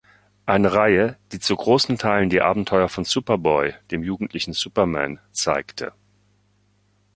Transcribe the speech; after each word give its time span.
Eine 0.47 0.73
Reihe, 0.73 1.15
die 1.31 1.37
zu 1.37 1.55
großen 1.55 1.95
Teilen 1.99 2.31
die 2.31 2.41
Abenteuer 2.41 2.89
von 2.89 3.03
Superboy, 3.05 3.75
dem 3.91 4.01
jugendlichen 4.01 4.53
Superman, 4.53 5.19
zeigte. 5.31 5.93